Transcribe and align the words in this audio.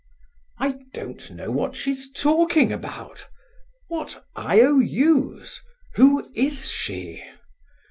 "I 0.57 0.79
don't 0.95 1.29
know 1.29 1.51
what 1.51 1.75
she's 1.75 2.09
talking 2.09 2.71
about! 2.71 3.27
What 3.87 4.25
IOU's? 4.35 5.61
Who 5.93 6.27
is 6.33 6.71
she?" 6.71 7.21